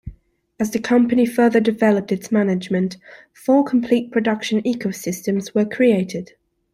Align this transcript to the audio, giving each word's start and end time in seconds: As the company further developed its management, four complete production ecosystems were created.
As 0.59 0.71
the 0.71 0.79
company 0.79 1.27
further 1.27 1.59
developed 1.59 2.11
its 2.11 2.31
management, 2.31 2.97
four 3.35 3.63
complete 3.63 4.11
production 4.11 4.59
ecosystems 4.63 5.53
were 5.53 5.63
created. 5.63 6.31